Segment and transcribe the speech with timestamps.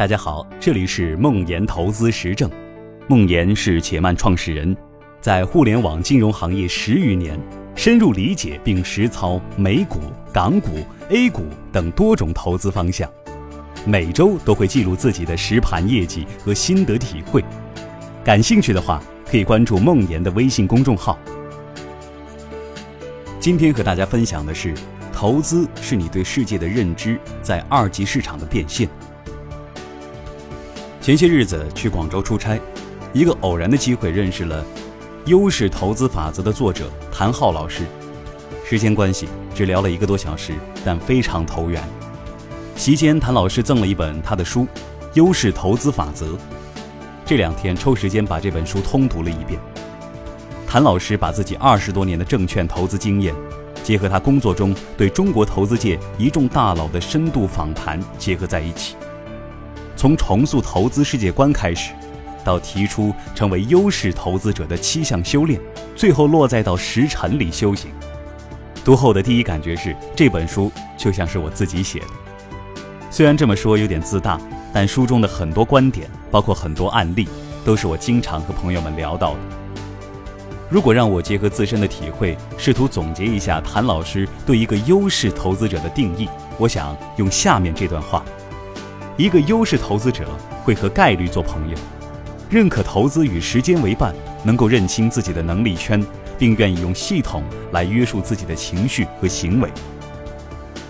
[0.00, 2.50] 大家好，这里是梦岩投资实证。
[3.06, 4.74] 梦岩是且慢创始人，
[5.20, 7.38] 在互联网金融行业十余年，
[7.76, 10.00] 深入理解并实操美股、
[10.32, 10.70] 港股、
[11.10, 13.10] A 股等多种投资方向。
[13.84, 17.44] 每周都会记录自己的实盘业绩和心得体会。
[18.24, 21.18] 感兴趣的话，可以关注梦岩的微信公众号。
[23.38, 24.72] 今天和大家分享的是，
[25.12, 28.88] 投资是你对世界的认知在二级市场的变现。
[31.00, 32.60] 前些日子去广州出差，
[33.14, 34.62] 一个偶然的机会认识了
[35.24, 37.84] 《优势投资法则》的作者谭浩老师。
[38.68, 40.52] 时间关系，只聊了一个多小时，
[40.84, 41.82] 但非常投缘。
[42.76, 44.64] 席间，谭老师赠了一本他的书
[45.14, 46.26] 《优势投资法则》。
[47.24, 49.58] 这两天抽时间把这本书通读了一遍。
[50.66, 53.34] 谭老师把自己二十多年的证券投资经验，
[53.82, 58.96] 结合他工作中对中国投资界一众大佬的深度访谈结合在一起。
[60.00, 61.92] 从重塑投资世界观开始，
[62.42, 65.60] 到提出成为优势投资者的七项修炼，
[65.94, 67.90] 最后落在到十晨里修行。
[68.82, 72.06] 读后的第一感觉是，这本书就像是我自己写的。
[73.10, 74.40] 虽然这么说有点自大，
[74.72, 77.28] 但书中的很多观点，包括很多案例，
[77.62, 79.40] 都是我经常和朋友们聊到的。
[80.70, 88.24] 如果让我结合自身的体会，试图总结一下谭老师对一个优势投资者的定义，我想用下面这段话。
[89.20, 90.26] 一个优势投资者
[90.64, 91.76] 会和概率做朋友，
[92.48, 96.02] 认可投资与时间为伴，能够认清自己的能力圈，
[96.38, 99.68] 并愿意用系统来约束自己的情绪和行为。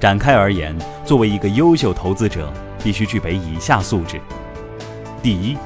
[0.00, 2.50] 展开而言，作为一个优秀投资者，
[2.82, 4.18] 必须具备以下素质：
[5.22, 5.58] 第一，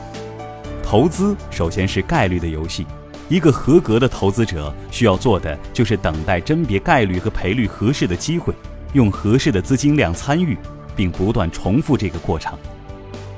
[0.83, 2.85] 投资首先是概率的游戏，
[3.29, 8.53] 一个合格的投资者需要做的就是等待甄别概率和赔率合适的机会，
[8.95, 10.59] 用合适的资金量参与。
[10.99, 12.59] 并不断重复这个过程。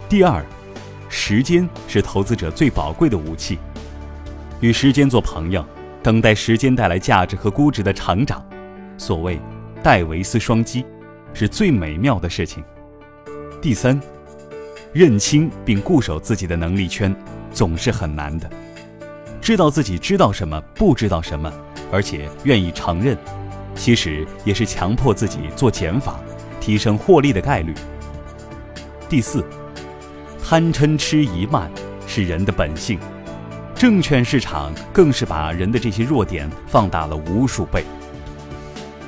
[0.08, 0.42] 第二，
[1.10, 3.58] 时间是投资者最宝贵的武器，
[4.60, 5.62] 与时间做朋友，
[6.02, 8.42] 等待时间带来价值和估值的成长。
[8.96, 9.38] 所谓
[9.82, 10.86] 戴维斯双击，
[11.34, 12.64] 是最美妙的事情。
[13.60, 14.00] 第三，
[14.94, 17.14] 认清并固守自己的能力圈，
[17.52, 18.48] 总是很难的。
[19.38, 21.52] 知道自己知道什么，不知道什么，
[21.92, 23.18] 而且愿意承认，
[23.74, 26.18] 其实也是强迫自己做减法。
[26.60, 27.74] 提升获利的概率。
[29.08, 29.44] 第四，
[30.44, 31.70] 贪嗔痴疑慢
[32.06, 32.98] 是人的本性，
[33.74, 37.84] 证券市场更是把人的这些弱点放大了无数倍。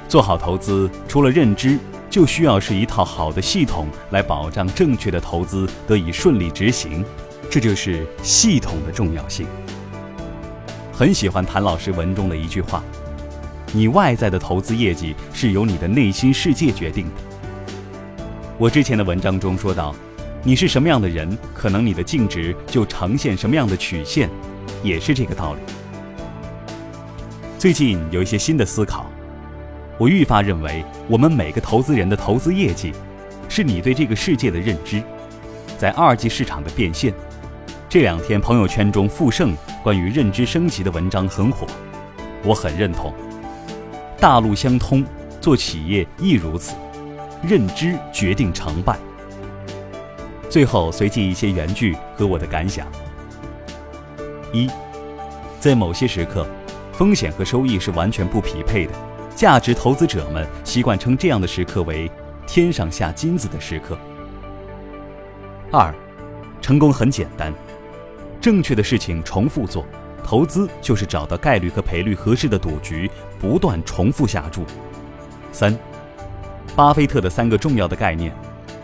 [0.08, 1.78] 做好投资，除了认知，
[2.10, 7.04] 就需要是一套好的系统来保障正确的投资得以顺利执行，
[7.50, 9.46] 这就是系统的重要性。
[10.92, 12.84] 很喜欢谭老师文中的一句话
[13.72, 17.22] ：“你外在的投资业绩是由你的内心世界决定的。”
[18.58, 19.94] 我之前的文章中说到，
[20.44, 24.28] 你是什么样的人，可能你的净值就呈现什么样的曲线，
[24.82, 25.60] 也是这个道理。
[27.58, 29.06] 最近有一些新的思考，
[29.98, 32.92] 我愈发认为，我们每个投资人的投资业绩，
[33.48, 35.02] 是你对这个世界的认知，
[35.78, 37.12] 在二级市场的变现。
[37.88, 41.66] 这两天朋友圈中富盛关于认知升级的文章很火，
[42.44, 43.12] 我很认同。
[44.18, 45.04] 大陆相通，
[45.40, 46.74] 做企业亦如此。
[47.42, 48.98] 认知决定成败。
[50.48, 52.86] 最后随记一些原句和我的感想：
[54.52, 54.70] 一，
[55.58, 56.46] 在某些时刻，
[56.92, 58.92] 风险和收益是完全不匹配的。
[59.34, 62.10] 价值投资者们习惯称这样的时刻为
[62.46, 63.96] “天上下金子”的时刻。
[65.70, 65.92] 二，
[66.60, 67.50] 成功很简单，
[68.42, 69.86] 正确的事情重复做，
[70.22, 73.10] 投资就是找到概率和赔率合适的赌局，
[73.40, 74.64] 不断重复下注。
[75.50, 75.74] 三。
[76.74, 78.34] 巴菲特的三个重要的概念：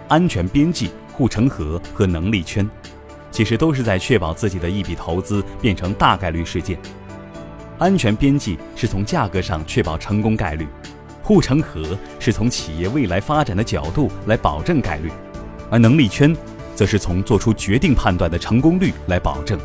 [0.09, 2.69] 安全边际、护城河和能力圈，
[3.31, 6.79] 其实都是在确保自己的一笔投资变成大概率事件。
[7.79, 10.67] 安全边际是从价格上确保成功概率，
[11.23, 15.11] 护城河是从企业未来发展的角度来保证概率，
[15.71, 16.37] 而能力圈
[16.75, 19.59] 则是从做出决定判断的成功率来保证。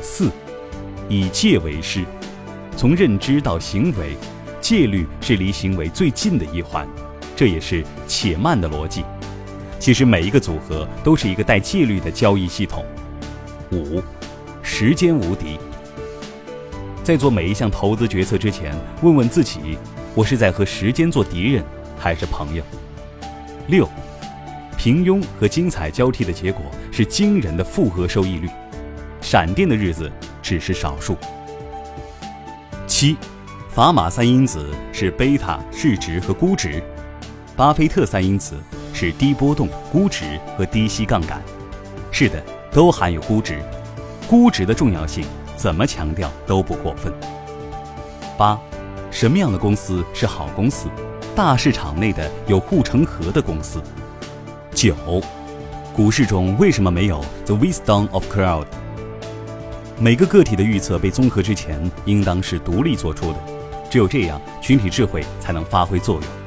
[0.00, 0.30] 四，
[1.08, 2.04] 以戒为师，
[2.76, 4.16] 从认知到行为，
[4.60, 6.86] 戒律是离行为最近的一环。
[7.36, 9.04] 这也是且慢的逻辑。
[9.78, 12.82] 其实每一个组合都是一个带纪律的交易系统。
[13.70, 14.02] 五，
[14.62, 15.58] 时间无敌。
[17.04, 19.78] 在做每一项投资决策之前，问问自己：
[20.14, 21.62] 我是在和时间做敌人，
[21.98, 22.64] 还是朋友？
[23.68, 23.88] 六，
[24.78, 28.48] 平庸和精彩交替的结果是惊人的复合收益率，
[29.20, 30.10] 闪电的日子
[30.42, 31.16] 只是少数。
[32.86, 33.16] 七，
[33.74, 36.82] 砝码三因子是贝塔、市值和估值。
[37.56, 38.54] 巴菲特三因子
[38.92, 41.40] 是低波动、估值和低息杠杆。
[42.12, 43.58] 是的，都含有估值。
[44.28, 45.24] 估值的重要性
[45.56, 47.10] 怎么强调都不过分。
[48.36, 48.60] 八，
[49.10, 50.88] 什么样的公司是好公司？
[51.34, 53.82] 大市场内的有护城河的公司。
[54.72, 54.94] 九，
[55.94, 58.66] 股市中为什么没有 the wisdom of crowd？
[59.98, 63.38] 每个个体的预测被综合之前，应当是独立做出的，
[63.88, 66.45] 只有这样，群体智慧才能发挥作用。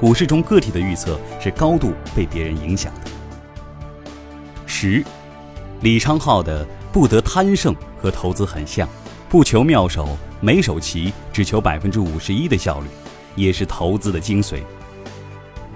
[0.00, 3.10] 股市中个体的预测是高度被别人影响的。
[4.64, 5.04] 十，
[5.82, 8.88] 李昌镐的“不得贪胜”和投资很像，
[9.28, 12.86] 不求妙手，每手棋只求百分之五十一的效率，
[13.36, 14.60] 也是投资的精髓。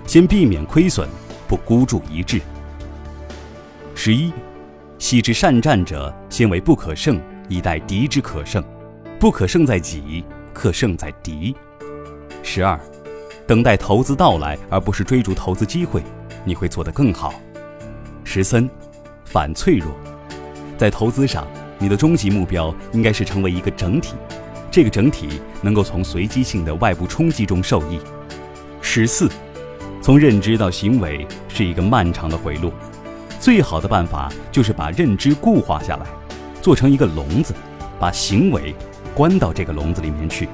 [0.06, 1.06] 先避免亏损，
[1.47, 2.41] 不孤注一掷。
[3.94, 4.32] 十一。
[4.97, 7.20] 昔之善战者，先为不可胜，
[7.50, 8.65] 以待敌之可胜。
[9.20, 10.25] 不可胜在己，
[10.55, 11.55] 可胜在敌。
[12.43, 12.81] 十二，
[13.46, 16.02] 等待投资到来，而不是追逐投资机会，
[16.44, 17.35] 你会做得更好。
[18.25, 18.67] 十三，
[19.26, 19.88] 反脆弱，
[20.79, 21.46] 在投资上，
[21.79, 24.14] 你的终极目标应该是成为一个整体，
[24.70, 28.00] 这个整体能够从随机性的外部冲击中受益。
[28.81, 29.29] 十四，
[30.00, 32.73] 从认知到行为是一个漫长的回路。
[33.38, 36.06] 最好的办法就是把认知固化下来，
[36.62, 37.52] 做成一个笼子，
[38.00, 38.75] 把行为
[39.14, 40.49] 关到这个笼子里面去。